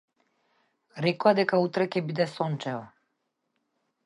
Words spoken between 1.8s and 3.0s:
ќе биде сончево.